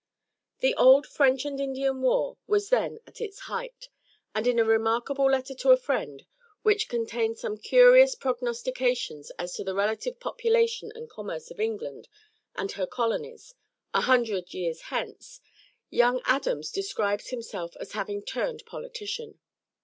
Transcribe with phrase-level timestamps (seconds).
[0.61, 3.89] The old French and Indian war was then at its height;
[4.33, 6.25] and in a remarkable letter to a friend,
[6.63, 12.07] which contains some curious prognostications as to the relative population and commerce of England
[12.55, 13.53] and her colonies
[13.93, 15.39] a hundred years hence,
[15.91, 19.37] young Adams describes himself as having turned politician.